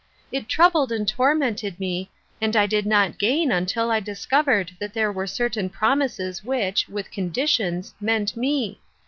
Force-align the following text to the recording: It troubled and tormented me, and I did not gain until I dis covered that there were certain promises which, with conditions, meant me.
It 0.31 0.49
troubled 0.49 0.91
and 0.91 1.07
tormented 1.07 1.79
me, 1.79 2.09
and 2.41 2.55
I 2.55 2.65
did 2.65 2.87
not 2.87 3.19
gain 3.19 3.51
until 3.51 3.91
I 3.91 3.99
dis 3.99 4.25
covered 4.25 4.71
that 4.79 4.95
there 4.95 5.11
were 5.11 5.27
certain 5.27 5.69
promises 5.69 6.43
which, 6.43 6.89
with 6.89 7.11
conditions, 7.11 7.93
meant 7.99 8.35
me. 8.35 8.79